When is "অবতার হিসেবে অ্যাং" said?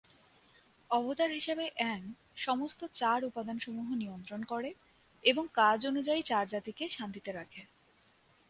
0.89-1.99